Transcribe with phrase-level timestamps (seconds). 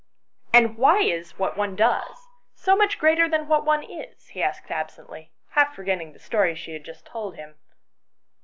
[0.53, 4.71] "And why is what one does so much greater than what one is?" he asked
[4.71, 7.53] absently, half forgetting the story she had just told him.